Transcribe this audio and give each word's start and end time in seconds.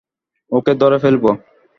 ওকে 0.51 0.73
ধরে 0.81 0.97
ফেলবো। 1.03 1.31